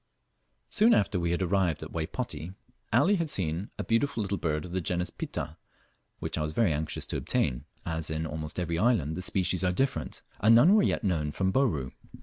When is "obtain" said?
7.17-7.65